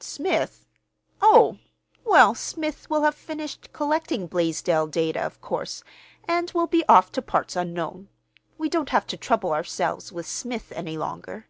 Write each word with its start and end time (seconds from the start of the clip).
"Smith? 0.00 0.64
Oh! 1.20 1.58
Well, 2.06 2.34
Smith 2.34 2.88
will 2.88 3.02
have 3.02 3.14
finished 3.14 3.70
collecting 3.74 4.26
Blaisdell 4.26 4.86
data, 4.86 5.20
of 5.20 5.42
course, 5.42 5.84
and 6.26 6.50
will 6.52 6.66
be 6.66 6.86
off 6.88 7.12
to 7.12 7.20
parts 7.20 7.54
unknown. 7.54 8.08
We 8.56 8.70
don't 8.70 8.88
have 8.88 9.06
to 9.08 9.18
trouble 9.18 9.52
ourselves 9.52 10.10
with 10.10 10.26
Smith 10.26 10.72
any 10.74 10.96
longer." 10.96 11.48